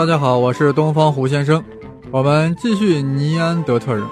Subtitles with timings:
[0.00, 1.62] 大家好，我是东方胡先生。
[2.10, 4.02] 我们继续尼安德特人。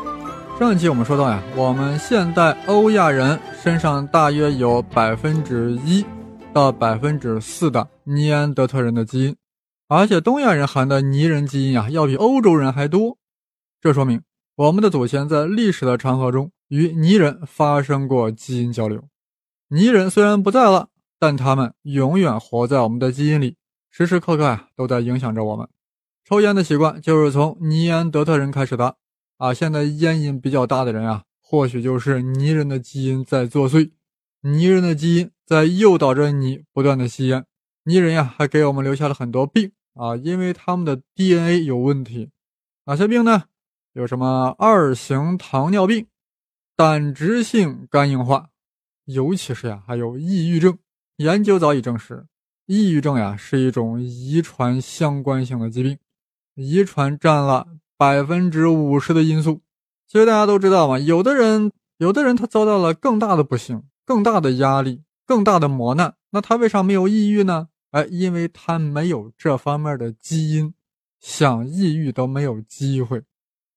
[0.59, 6.05] 上一期我们说到呀，我们现代欧亚人身上大约有百分之一
[6.53, 9.37] 到百分之四的尼安德特人的基因，
[9.89, 13.17] 而且东亚人含的尼人基因啊，要比欧洲人还多。
[13.81, 14.21] 这说明
[14.57, 19.03] 我们的祖先在历史的长河中与尼人发生过基因交流。
[19.69, 23.57] 尼人虽然不在了，但他们永远活在我们的基因里，
[23.91, 25.67] 时时刻刻啊都在影响着我们。
[26.29, 28.97] 抽烟的习惯就是从尼安德特人开始的
[29.39, 29.55] 啊！
[29.55, 33.93] 现在烟瘾比较大的人啊，或许就是尼人的基因在作祟，
[34.43, 37.47] 尼人的基因在诱导着你不断的吸烟。
[37.85, 42.29] 尼人呀，还给我们留下了很多病啊，因为他们的 DNA 有问题。
[42.85, 43.45] 哪些病呢？
[43.95, 46.09] 有什么二型糖尿病、
[46.77, 48.51] 胆汁性肝硬化，
[49.07, 50.77] 尤其是呀，还有抑郁症。
[51.17, 52.27] 研究早已证实，
[52.67, 55.97] 抑郁症呀是一种遗传相关性的疾病。
[56.61, 59.61] 遗传占了百分之五十的因素，
[60.09, 67.69] 其实大家都知道嘛，有的人，有的人他遭到了更大的不幸、更大的压力、更大的磨难，那他为啥没有抑郁呢？
[67.93, 70.75] 哎，因为他没有这方面的基因，
[71.21, 73.23] 想抑郁都没有机会。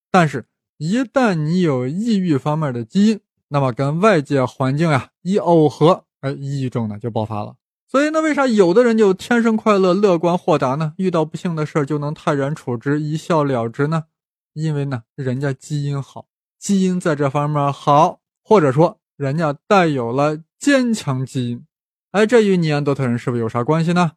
[0.09, 7.55] 但是，一旦你有抑郁方面的基因，那么跟外界环境呀一耦合，哎，抑郁症呢就爆发了。
[7.91, 10.93] 所以，那为啥有的人就天生快乐、乐观、豁达呢？
[10.95, 14.05] 遇到不幸的事儿就能泰然处之、一笑了之呢？
[14.53, 16.25] 因为呢，人家基因好，
[16.57, 21.65] 基因在这方面好，或者说人家带有了坚强基因。
[22.11, 24.13] 哎，这与尼安德特人是不是有啥关系呢？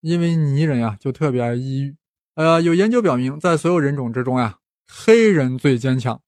[0.00, 1.94] 因为尼人呀就特别爱抑郁。
[2.36, 6.22] 呃，有研究表明，在所有人种之中呀，黑人最坚强，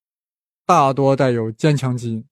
[0.67, 2.25] 大多带有坚强基因。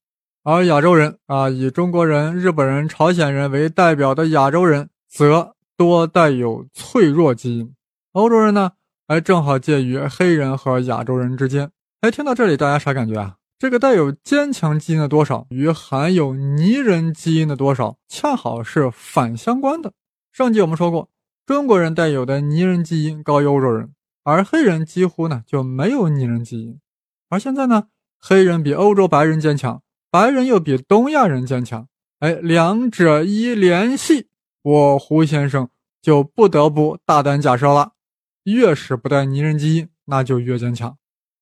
[0.53, 7.73] 而亚洲人啊，以中国人、日本人、朝鲜人为代表的亚洲人，则多带有脆弱基因。
[8.15, 8.73] 欧洲人呢，
[9.07, 11.71] 还正好介于黑人和亚洲人之间。
[12.01, 13.37] 哎，听到这里，大家啥感觉啊？
[13.61, 19.93] 这个带有坚强基因的多少与含有泥人基因的多少，恰好是反相关的。
[20.33, 21.09] 上集我们说过，
[21.47, 23.93] 中国人带有的泥人基因高于欧洲人，
[24.25, 26.81] 而黑人几乎呢就没有泥人基因。
[27.29, 27.85] 而现在呢，
[28.19, 29.81] 黑人比欧洲白人坚强。
[30.13, 31.87] 白人又比东亚人坚强，
[32.19, 34.27] 哎，两者一联系，
[34.61, 35.69] 我胡先生
[36.03, 37.93] 就不得不大胆假设了：
[38.43, 40.97] 越是不带泥人基因，那就越坚强。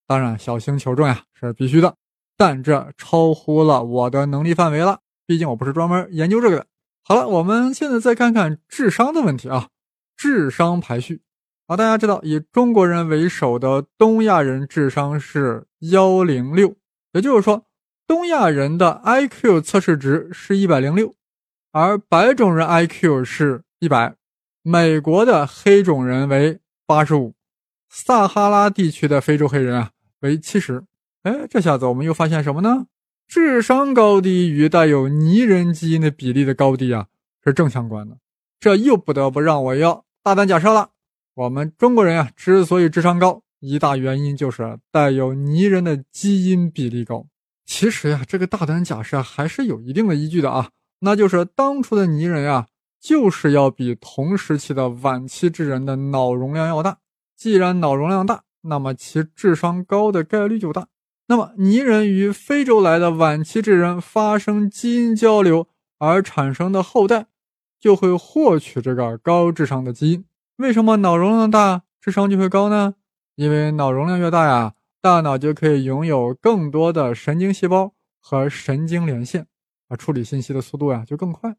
[0.07, 1.97] 当然，小心求证呀，是必须的，
[2.37, 6.67] 但这超乎了我的能力范围了，毕竟我不是专门研究这个的。
[7.03, 9.69] 好了，我们现在再看看智商的问题啊，
[10.15, 11.23] 智商排序
[11.69, 16.77] 啊，大家知道，以中国人为首的东亚人智商是幺零六，
[17.15, 17.65] 也就是说。
[18.09, 21.15] 东亚人的 IQ 测试值是一百零六，
[21.73, 24.15] 而白种人 IQ 是一百，
[24.63, 27.35] 美国的黑种人为八十五，
[27.91, 30.85] 撒哈拉地区的非洲黑人啊为七十。
[31.25, 32.87] 哎，这下子我们又发现什么呢？
[33.27, 37.09] 智商高低与带有泥人基因的比例的高低啊
[37.45, 38.17] 是正相关的。
[38.59, 40.93] 这又不得不让我要大胆假设了：
[41.35, 47.27] 我们中国人啊之所以智商高，一大原因就是带有泥人的基因比例高。
[47.69, 50.71] 其实呀，这个大胆假设还是有一定的依据的啊，
[51.01, 52.67] 那就是当初的泥人呀，
[52.99, 56.97] 就是要比同时期的晚期智人的脑容量要大。
[57.37, 60.89] 既然脑容量大，那么其智商高的概率就大。
[61.27, 65.69] 那么泥人与非洲来的晚期智人发生基因交流
[65.99, 67.27] 而产生的后代，
[67.79, 70.25] 就会获取这个高智商的基因。
[70.57, 72.95] 为什么脑容量大，智商就会高呢？
[73.37, 74.73] 因为脑容量越大呀。
[75.09, 79.47] 大脑就可以拥有更多的神经细胞和神经连线，
[79.89, 81.57] 啊，处理信息的速度呀就更快。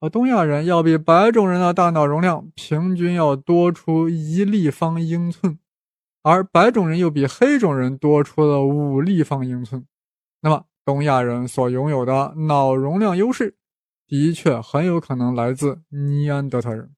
[0.00, 5.58] 而东亚人要比白种人的大脑容量平均要多出一立方英寸，
[6.22, 9.86] 而白种人又比黑种人多出了五立方英寸。
[10.42, 13.56] 那么，东亚人所拥有的脑容量优势，
[14.06, 16.94] 的确很有可能来自尼安德特人。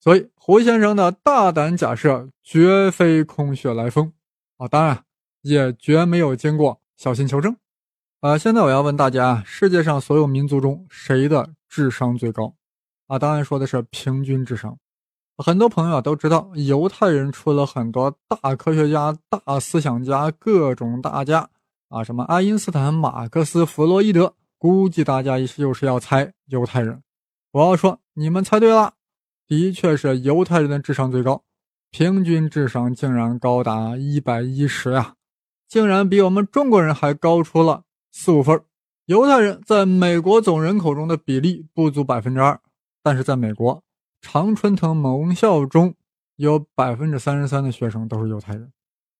[0.00, 4.12] 所以，胡先生的大胆假设绝非空穴来风
[4.56, 4.66] 啊！
[4.66, 5.04] 当然。
[5.48, 7.56] 也绝没有经过小心求证，
[8.20, 8.36] 啊！
[8.36, 12.54] 现在我要问大家，世界上所有民族中谁的智商最高？
[13.06, 14.76] 啊，当然说的是平均智商。
[15.38, 21.48] 很多朋友啊都知道，犹太人出了很多大科学家、大思想家、各种大家，
[21.88, 24.34] 啊，什么爱因斯坦、马克思、弗洛伊德。
[24.58, 27.00] 估计大家就是要猜犹太人。
[27.52, 28.94] 我要说，你们猜对了，
[29.46, 31.44] 的确是犹太人的智商最高，
[31.90, 35.14] 平均智商竟然高达一百一十呀！
[35.68, 38.60] 竟然比我们中国人还高出了四五分。
[39.04, 42.60] 犹太人在美国总人口中的比例不足百分之二，
[43.02, 43.82] 但是在美国
[44.20, 45.94] 常春藤盟校中
[46.36, 48.72] 有百分之三十三的学生都是犹太人，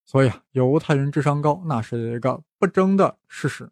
[0.04, 3.70] 所以啊，犹太人智商高那是一个不争的事实。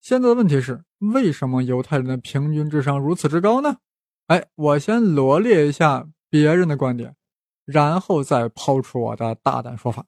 [0.00, 3.78] 现在的问题是，为什么犹太人的平均智商如此之高呢？
[4.28, 7.16] 哎，我先罗列一下别人的观点，
[7.64, 10.04] 然后再抛出我的大胆说法。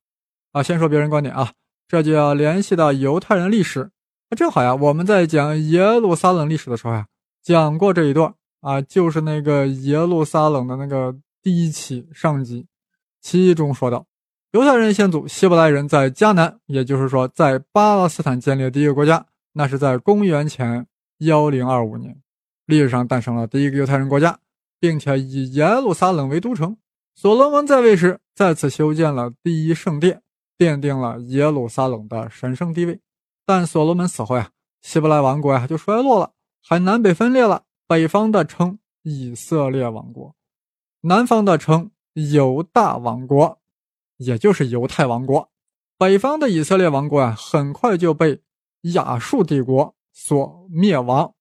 [0.52, 1.52] 啊，先说别人观点啊，
[1.88, 3.90] 这就要联系到犹太人历史。
[4.30, 7.06] 那正好呀，我们在讲耶路撒冷历史的时候呀，
[7.42, 12.66] 讲过这一段啊，就是那个耶路撒冷的那个第一期上集，
[13.22, 14.04] 其中说到，
[14.52, 19.24] 犹太人先祖希伯来人在迦南，也就是说在巴勒斯坦建立的第一个国家，
[19.54, 20.86] 那是在公元前
[21.18, 22.20] 幺零二五年。
[22.66, 24.38] 历史上诞生了第一个犹太人国家，
[24.78, 26.76] 并且以耶路撒冷为都城。
[27.14, 30.20] 所罗门在位时，在此修建了第一圣殿，
[30.58, 33.00] 奠定了耶路撒冷的神圣地位。
[33.46, 34.50] 但所罗门死后呀，
[34.82, 36.32] 希伯来王国呀就衰落了，
[36.62, 37.62] 还南北分裂了。
[37.86, 40.34] 北方的称以色列王国，
[41.00, 43.58] 南方的称犹大王国，
[44.18, 45.50] 也就是犹太王国。
[45.96, 48.42] 北方的以色列王国啊，很快就被
[48.82, 51.34] 亚述帝国所灭亡。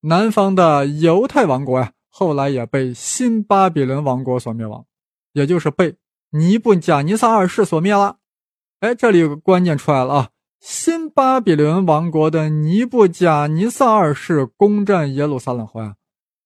[0.00, 4.86] 南方的犹太王国呀，后来也被新巴比伦王国所灭亡，
[5.32, 5.96] 也就是被
[6.30, 8.16] 尼布贾尼撒二世所灭了。
[8.82, 10.28] 哎，这里有个关键出来了啊！
[10.58, 15.94] 新巴比伦王国的尼布贾尼撒二世攻占耶路撒冷后呀，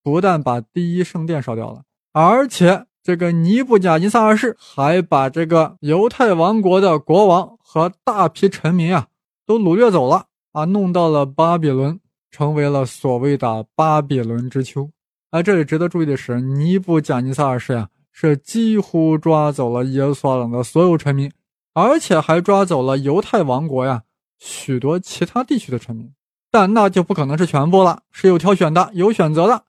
[0.03, 9.07] 不但把第一圣殿烧掉了，而且这个尼布贾尼撒二世还把这个犹太王国的国王和大批臣民啊
[9.47, 11.99] 都掳掠走了啊，弄到了巴比伦。
[12.29, 14.91] 成为了所谓的巴比伦之秋。
[15.31, 21.33] 而这里值得注意的是，尼布贾尼撒二世呀，是几乎抓走了耶路撒冷的所有臣民，
[21.77, 24.05] 而且还抓走了犹太王国呀
[24.39, 26.11] 许多其他地区的臣民。
[26.51, 29.65] 但那就不可能是全部了，是有挑选的，有选择的。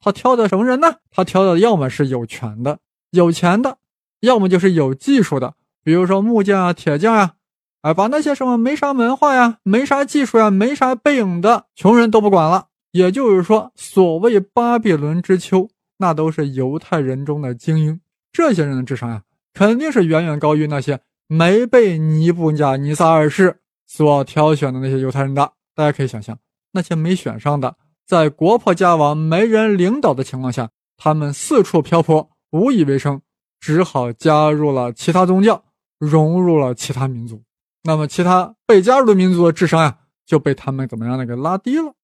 [0.00, 0.96] 他挑的什么人呢？
[1.08, 2.80] 他挑的要么是有权的、
[3.12, 3.78] 有钱的，
[4.18, 5.54] 要么就是有技术的，
[5.84, 7.34] 比如说木匠啊、铁匠啊。
[7.82, 12.66] 哎，把那些什么没啥文化呀、没啥技术呀、没啥背影的穷人都不管了。
[12.90, 15.68] 也就是说，所谓巴比伦之秋，
[15.98, 18.00] 那都是犹太人中的精英。
[18.32, 19.22] 这些人的智商呀，
[19.54, 25.52] 肯定是远远高于那些没被尼布甲尼撒二世所挑选的那些犹太人的。
[25.74, 26.38] 大家可以想象，
[26.72, 27.76] 那些没选上的，
[28.06, 33.22] 在国破家亡、没人领导的情况下，他们四处漂泊，无以为生，
[33.58, 35.64] 只好加入了其他宗教，
[35.98, 37.42] 融入了其他民族。
[37.84, 41.94] 那么，其他被加入的民族的智商呀，就被他们怎么样的给拉低了。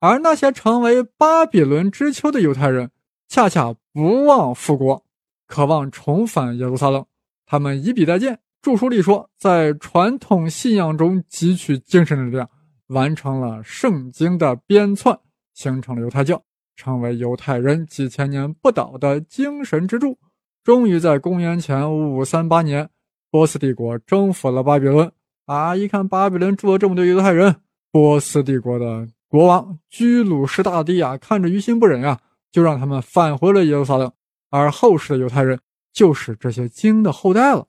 [0.00, 2.90] 而那些成为巴比伦之秋的犹太人，
[3.26, 5.02] 恰恰不忘复国，
[5.46, 7.06] 渴望重返耶路撒冷。
[7.46, 12.48] 他们以笔代剑，著书立说，在传统信仰中汲取精神力量，
[12.86, 15.18] 完成了圣经的编纂，
[15.52, 16.42] 形成了犹太教，
[16.74, 20.18] 成为犹太人几千年不倒的精神支柱。
[20.62, 22.88] 终于在公元前五五三八年，
[23.30, 25.12] 波斯帝国征服了巴比伦。
[25.44, 25.76] 啊！
[25.76, 27.56] 一看巴比伦住了这么多犹太人，
[27.92, 32.18] 波斯帝国的国王居鲁士大帝啊，看着于心不忍啊，
[32.50, 34.10] 就让他们返回了耶路撒冷。
[34.48, 35.60] 而后世的犹太人
[35.92, 37.66] 就是这些经的后代了，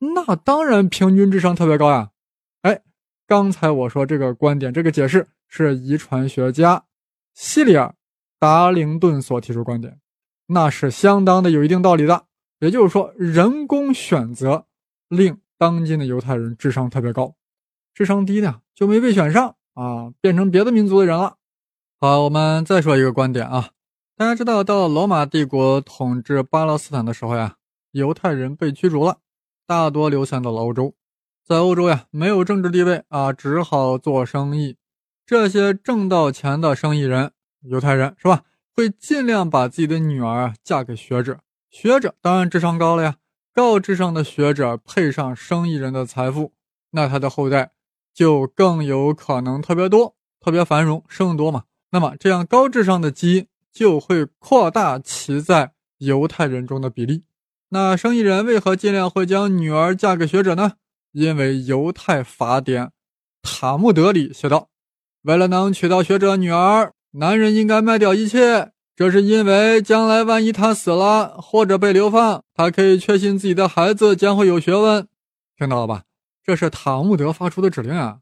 [0.00, 2.10] 那当然平均智商特别高呀。
[2.62, 2.82] 哎，
[3.26, 6.84] 刚才我说这个观点，这个解释是遗传学家
[7.34, 7.86] 希里尔·
[8.38, 10.00] 达灵顿所提出观点，
[10.46, 12.24] 那是相当的有一定道理的。
[12.58, 14.66] 也就是说，人工选择
[15.08, 15.40] 令。
[15.60, 17.34] 当今的犹太人智商特别高，
[17.92, 21.36] 智商低的就没被选上啊，变成别的民族的人了。
[21.98, 23.72] 好，我们再说一个观点啊，
[24.16, 27.56] 大家知道，到罗马帝国统治巴勒斯坦的时候呀，
[27.90, 29.18] 犹太人被驱逐了，
[29.70, 30.94] 大多流散到了欧洲，
[31.46, 34.76] 在欧洲呀，没有政治地位啊，只好做生意。
[35.24, 38.42] 这些挣到钱的生意人，犹太人是吧，
[38.74, 41.38] 会尽量把自己的女儿嫁给学者，
[41.70, 43.18] 学者当然智商高了呀。
[43.54, 46.52] 高智商的学者配上生意人的财富，
[46.90, 47.70] 那他的后代
[48.12, 51.62] 就更有可能特别多、特别繁荣、生得多嘛。
[51.92, 57.22] 那么这样高智商的基因就会扩大其在犹太人中的比例。
[57.70, 60.72] 那生意人为何尽量会将女儿嫁给学者呢？
[61.12, 62.86] 因为犹太法典
[63.42, 64.68] 《塔木德》里写道
[65.22, 75.08] ：“为了能娶到学者女儿，男人应该卖掉一切。”这是因为将来万一他死了或者被流放，他可以确信自己的孩子将会有学问。
[75.56, 76.02] 听到了吧？
[76.44, 78.18] 这是塔木德发出的指令啊！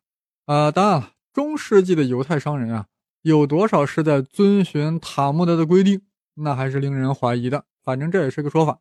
[0.46, 2.86] 啊，当然了，中世纪的犹太商人啊，
[3.22, 6.02] 有多少是在遵循塔木德的规定？
[6.36, 7.64] 那还是令人怀疑的。
[7.82, 8.78] 反正这也是个说法。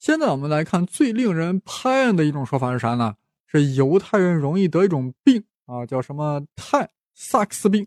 [0.00, 3.16] 现在我们来看最令人拍案的一种说法是啥呢？
[3.46, 7.86] 是犹太人容易得一种病啊，叫什么泰萨克斯病。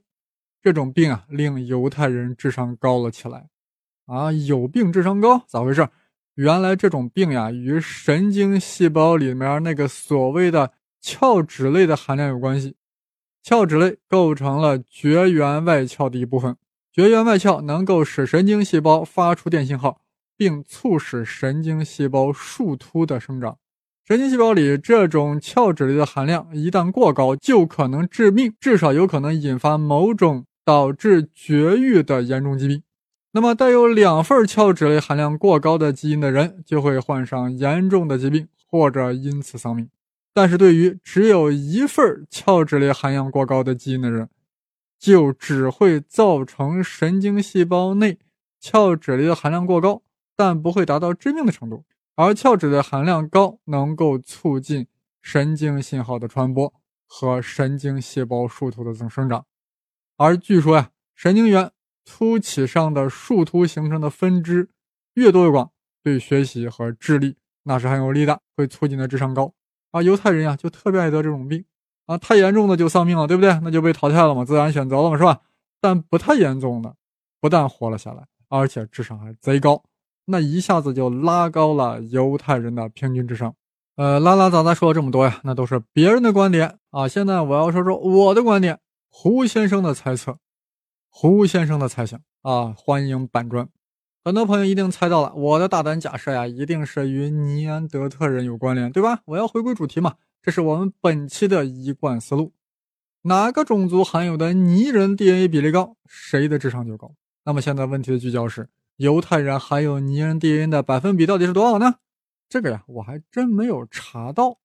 [0.62, 3.50] 这种病啊，令犹太人智商高了起来，
[4.06, 5.90] 啊，有病智商高，咋回事？
[6.36, 12.76] 原来这种病呀，与神经细胞里面那个所谓的鞘脂类的含量有关系。
[13.42, 16.56] 鞘脂类构成了绝缘外壳的一部分，
[16.92, 20.00] 绝缘外壳能够使神经细胞发出电信号，
[20.36, 23.58] 并促使神经细胞树突的生长。
[24.06, 32.84] 神经细胞里这种鞘脂类的含量一旦过高，就可能致命，至少有可能引发某种导致绝育的严重疾病。
[33.32, 39.90] 那么，带有两份鞘脂类含量过高的基因的人，就会患上严重的疾病，或者因此丧命。
[40.34, 44.30] 但是对于只有一份鞘脂类含量过高的基因的人，
[45.00, 48.18] 就只会造成神经细胞内
[48.60, 50.02] 鞘脂类的含量过高，
[50.36, 51.86] 但不会达到致命的程度。
[52.16, 54.88] 而鞘脂的含量高，能够促进
[55.22, 56.74] 神经信号的传播
[57.08, 59.46] 和神经细胞树突的增生长。
[60.18, 61.72] 而据说呀，神经元。
[62.06, 64.70] 凸起上的树突形成的分支
[65.14, 65.72] 越多越广，
[66.04, 69.54] 对学习和智力那是很有利的，会促进的智商高。
[69.92, 71.64] 啊，犹太人呀就特别爱得这种病
[72.06, 73.58] 啊，太严重的就丧命了，对不对？
[73.64, 75.40] 那就被淘汰了嘛，自然选择了嘛，是吧？
[75.80, 76.94] 但不太严重的，
[77.40, 79.82] 不但活了下来，而且智商还贼高，
[80.26, 83.56] 那一下子就拉高了犹太人的平均智商。
[83.96, 87.08] 呃，拉拉杂杂说了这么多呀，那都是别人的观点啊。
[87.08, 90.38] 现在我要说说我的观点，胡先生的猜测。
[91.10, 93.70] 胡先生的猜想啊，欢迎板砖。
[94.26, 99.20] 很多朋友一定猜到了，我的大胆假设呀，一定是与尼安德特人有关联，对吧？
[99.26, 102.54] 我要回归主题嘛，这是我们本期的一贯思路。
[103.24, 107.14] 哪个种族含有的尼人 DNA 比例高，谁的智商就高。
[107.46, 111.96] 那么现在问题的聚焦是，犹太人含有尼人 DNA 的百分比到底是多少呢？
[112.48, 114.60] 这个呀，我还真没有查到。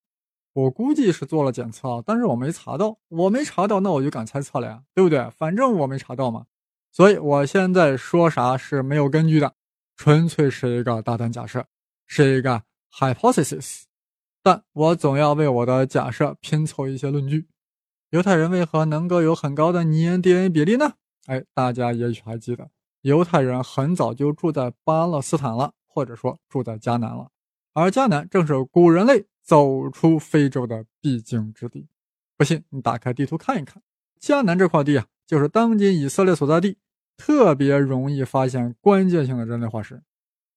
[0.52, 5.30] 我估计是做了检测，但是我没查到，我没查到，那我就敢猜测了呀，对不对？
[5.30, 6.46] 反正我没查到嘛，
[6.90, 9.54] 所以我现在说啥是没有根据的，
[9.96, 11.64] 纯粹是一个大胆假设，
[12.06, 13.82] 是一个 hypothesis。
[14.42, 17.48] 但我总要为我的假设拼凑一些论据。
[18.10, 20.94] 犹太人为何能够有很高的尼人 DNA 比例呢？
[21.26, 22.70] 哎，大家也许还记得，
[23.08, 27.30] 犹太人很早就住在巴勒斯坦了，或者说住在迦南了，
[27.72, 29.26] 而迦南正是古人类。
[29.48, 31.88] 走出非洲的必经之地，
[32.36, 33.82] 不信你打开地图看一看，
[34.20, 36.76] 迦南这块地啊，就是当今以色列所在地，
[37.16, 40.02] 特别容易发现关键性的人类化石。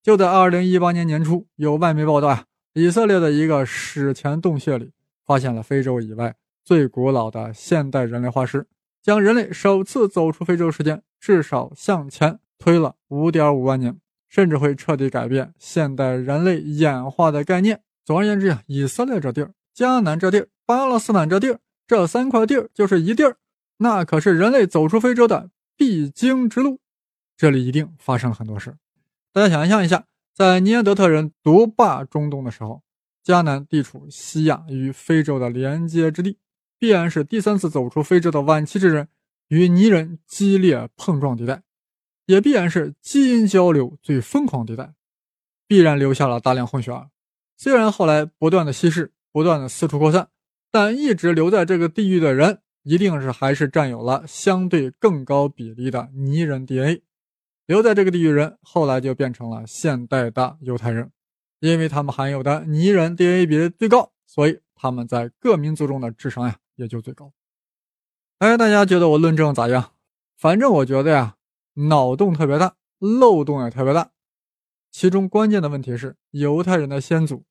[0.04, 2.44] 就在二零一八年年初，有外媒报道啊，
[2.74, 4.92] 以色列的一个史前洞穴里
[5.26, 8.68] 发现了非洲以外最古老的现代人类化石，
[9.02, 13.96] 将人类首次走出非洲时间至少向前推了五点五万年，
[14.28, 17.82] 甚至会彻底改变现代人类演化的概念。
[18.04, 23.38] 总而言之呀，以色列这地儿、迦南这地儿、巴勒斯坦这地儿，这三块地儿就是一地儿，
[23.78, 26.80] 那可是人类走出非洲的必经之路。
[27.38, 28.76] 这里一定发生了很多事。
[29.32, 32.82] 大家想象一下，在尼安德特人独霸中东的时候，
[33.24, 36.40] 迦南地处西亚与非洲的连接之地，
[36.80, 39.08] 必然是第三次走出非洲的晚期之人
[39.52, 41.62] 与泥人激烈碰撞地带，
[42.26, 44.94] 也必然是基因交流最疯狂地带，
[45.68, 47.10] 必然留下了大量混血儿。
[47.58, 50.30] 虽然后来不断的稀释，不断的四处扩散，
[50.72, 57.04] 但一直留在这个地域的人，一定是还是占有了相对更高比例的泥人 DNA。
[57.66, 61.12] 留在这个地域人，后来就变成了现代的犹太人，
[61.60, 67.34] 因为他们含有的泥人 DNA 比例最高，所以他们在各民族中的智商呀也就最高。
[68.42, 69.92] 哎，大家觉得我论证咋样？
[70.36, 71.36] 反正我觉得呀，
[71.76, 74.10] 脑洞特别大，漏洞也特别大。
[74.92, 77.46] 其中关键的问题是，犹太人的先祖。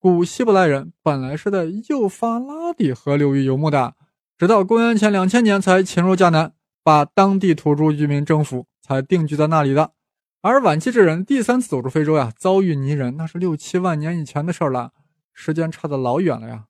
[0.00, 3.94] 古希伯来人本来是在幼发拉底河流域游牧的，
[4.36, 9.92] 直到公元前两千年才侵入迦南，把当地土著居民征服，才定居在那里的。
[10.40, 14.90] 而晚期之人第三次走出非洲呀，遭遇泥人，那是六七万年以前的事了，
[15.32, 16.64] 时间差得老远了呀。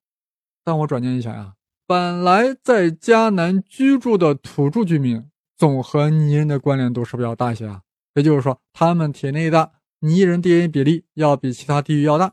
[0.62, 1.54] 但我转念一想呀，
[1.92, 7.82] 本来在迦南居住的土著居民，总和泥人的关联度是不是要大一些啊？
[8.14, 12.32] 也就是说，他们体内的泥人 DNA 比例要比其他地域要大。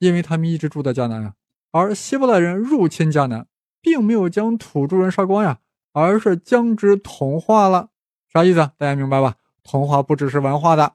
[0.00, 1.34] 因为他们一直住在迦南呀，
[1.70, 3.46] 而希伯来人入侵迦南，
[3.80, 5.60] 并没有将土著人杀光呀，
[5.92, 7.90] 而是将之同化了。
[8.32, 8.56] 啥意思？
[8.76, 9.36] 大家明白吧？
[9.62, 10.94] 同化不只是文化的，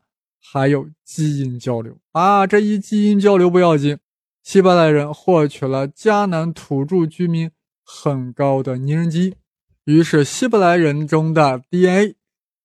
[0.51, 2.45] 还有基因交流啊！
[2.45, 3.97] 这一基因交流不要紧，
[4.43, 7.49] 希伯来人获取了迦南土著居民
[7.93, 9.35] 很高的拟人机，
[9.83, 12.15] 于是希伯来人中的 DNA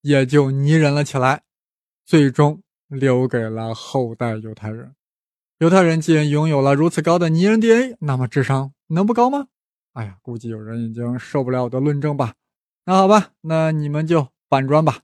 [0.01, 1.43] 也就拟人了起来，
[2.05, 4.95] 最终留给了后代犹太人。
[5.59, 9.49] 犹太人既然拥有了如此高的拟人 DNA，那么智商能不高吗？
[9.95, 12.35] 哎呀，估计有人已经受不了我的论证吧。
[12.85, 15.01] 那好吧，那你们就搬砖吧。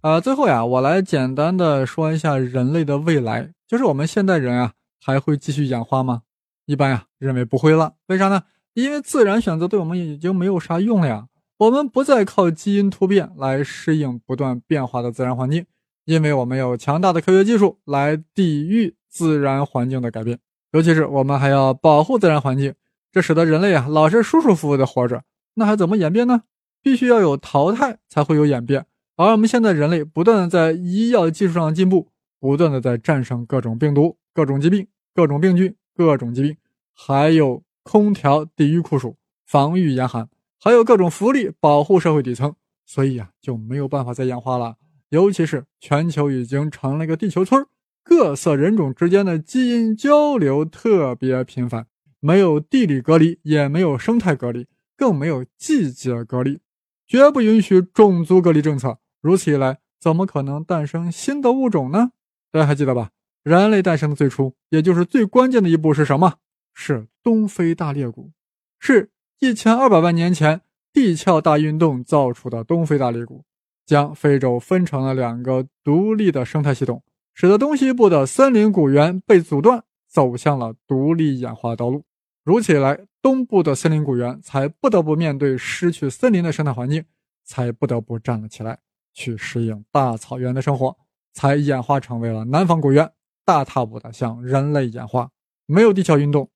[0.00, 6.22] 啊，最后呀，我来简单的说一下人类的未来，就是我们现代人啊，还会继续演化吗？
[6.66, 7.94] 一般呀，认为不会了。
[8.06, 8.42] 为啥呢？
[8.74, 11.26] 因为自然选择对我们已经没有啥用了呀。
[11.58, 15.64] 我们不再靠基因突变来适应不断变化的自然环境，
[16.04, 20.38] 因为我们有强大的科学技术来抵御自然环境的改变。
[20.72, 22.74] 尤其是我们还要保护自然环境，
[23.12, 25.22] 这使得人类啊老是舒舒服服的活着。
[25.54, 26.42] 那还怎么演变呢？
[26.82, 28.86] 必须要有淘汰才会有演变。
[29.16, 32.08] 而我们现在人类不断的在医药技术上进步，
[32.40, 36.56] 不断的在战胜各种病毒、各种疾病、各种病菌、各种疾病，
[36.94, 40.28] 还有空调抵御酷暑、防御严寒，
[40.60, 42.54] 还有各种福利保护社会底层，
[42.86, 44.76] 所以啊就没有办法再演化了。
[45.10, 47.66] 尤其是全球已经成了一个地球村，
[48.02, 51.86] 各色人种之间的基因交流特别频繁，
[52.20, 56.60] 没有地理隔离，也没有生态隔离，更没有季节隔离，
[57.06, 58.98] 绝不允许种族隔离政策。
[59.20, 62.12] 如此一来，怎么可能诞生新的物种呢？
[62.50, 63.10] 大家还记得吧？
[63.42, 66.36] 人类诞生的最初，也就是最关键的一步是什么？
[66.74, 68.32] 是东非大裂谷，
[68.78, 69.10] 是
[69.40, 70.62] 一千二百万年前
[70.92, 73.44] 地壳大运动造出的东非大裂谷，
[73.86, 77.02] 将非洲分成了两个独立的生态系统，
[77.34, 82.04] 使得东西部的森林古猿被阻断，走向了独立演化道路。
[82.44, 87.04] 如此一来，东部的森林古猿才不得不面对失去森林的生态环境，
[87.44, 88.78] 才不得不站了起来。
[89.14, 90.96] 去适应大草原的生活，
[91.34, 93.12] 才演化成为了南方古猿，
[93.44, 95.30] 大踏步的向人类演化。
[95.66, 96.50] 没有地壳运动，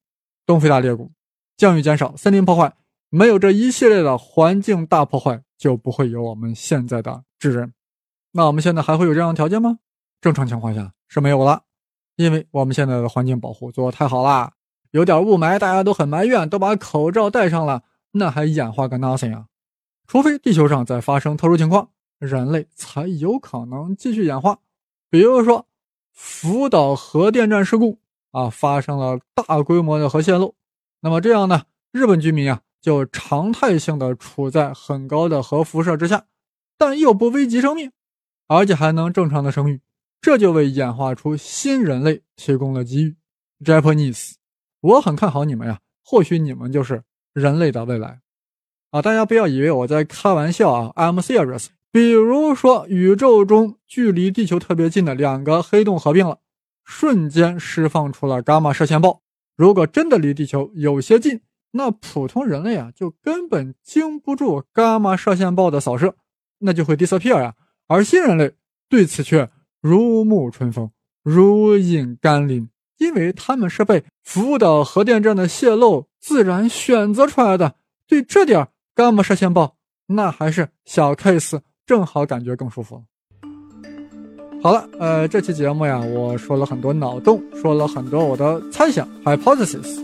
[0.47, 1.11] 东非大裂谷，
[1.57, 2.73] 降雨减少，森林破坏，
[3.11, 7.75] 没有这一系列的环境大破坏，就不会有我们现在的智人。
[8.33, 9.79] 那我们现在还会有这样的条件吗？
[10.21, 11.65] 正常情况下是没有了，
[12.15, 14.53] 因为我们现在的环境保护做得太好啦。
[14.93, 19.47] 有点雾霾，大家都很埋怨，都把口罩戴上了，那还演化个 nothing 啊？
[20.07, 21.91] 除非地球上再发生特殊情况。
[22.19, 24.61] 人类才有可能继续演化，
[25.11, 25.67] 比如说
[26.15, 27.99] 福岛核电站事故
[28.37, 30.55] 啊，发生了大规模的核泄漏，
[31.00, 36.26] 那么这样呢，日本居民啊就常态性的处在很高的核辐射之下，
[36.76, 37.91] 但又不危及生命，
[38.47, 39.80] 而且还能正常的生育，
[40.21, 43.17] 这就为演化出新人类提供了机遇。
[43.65, 44.34] Japanese，
[44.82, 48.21] 我很看好你们呀，或许你们就是人类的未来
[48.91, 49.00] 啊！
[49.00, 51.69] 大家不要以为我在开玩笑啊，I'm serious。
[51.91, 56.41] 比如说，宇宙中距离地球特别近的两个黑洞合并了，
[56.86, 59.20] 瞬间释放出了伽马射线暴。
[59.56, 66.14] 如果真的离地球有些近，那普通人类啊就根本经不住伽马射线暴的扫射，
[66.60, 67.54] 那就会 disappear 呀。
[67.88, 68.54] 而新人类
[68.88, 69.50] 对此却
[69.82, 70.90] 如沐春风，
[71.22, 77.75] 如饮甘霖，因为他们是被福岛核电站的泄漏自然选择出来的。
[78.06, 81.60] 对这点伽马射线暴，那还是小 case。
[81.86, 83.04] 正好感觉更舒服。
[84.67, 90.00] 好了，呃，这期节目呀，我说了很多脑洞，说了很多我的猜想 （hypothesis）。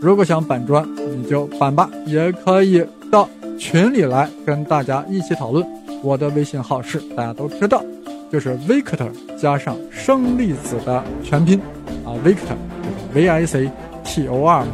[0.00, 0.84] 如果想板砖，
[1.16, 5.64] 你就板吧，也可以到群里来跟大家一起讨论。
[6.02, 7.80] 我的微信号是大家都知道，
[8.28, 11.60] 就是 Victor 加上生粒子的全拼
[12.04, 13.70] 啊，Victor 就是 V I C
[14.02, 14.72] T O R 嘛。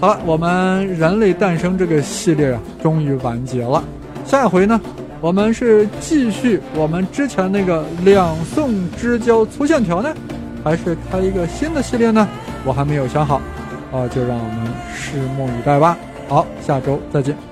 [0.00, 3.84] 好了，我们人类诞生这个系列啊，终于完结了。
[4.24, 4.80] 下一回呢？
[5.20, 10.14] 我们是继续我们之前那个两宋之交粗线条呢，
[10.64, 12.26] 还是开一个新的系列呢？
[12.64, 13.36] 我还没有想好，
[13.92, 15.96] 啊，就让我们拭目以待吧。
[16.26, 17.49] 好，下周再见。